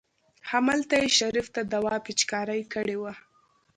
همالته 0.51 0.95
يې 1.01 1.07
شريف 1.17 1.47
ته 1.55 1.61
دوا 1.73 1.95
پېچکاري 2.05 2.61
کړې 2.73 2.95
وه. 3.01 3.13